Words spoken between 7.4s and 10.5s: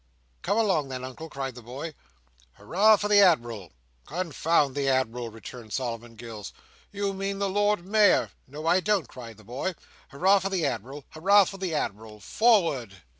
Lord Mayor." "No I don't!" cried the boy. "Hurrah for